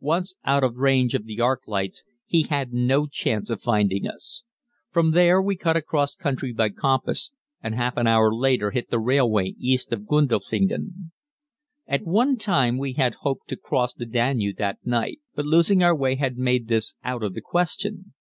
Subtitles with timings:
[0.00, 4.42] Once out of range of the arc lights he had no chance of finding us.
[4.90, 7.30] From there we cut across country by compass,
[7.62, 11.10] and half an hour later hit the railway east of Gundelfingel.
[11.86, 15.94] At one time we had hoped to cross the Danube that night, but losing our
[15.94, 18.14] way had made this out of the question.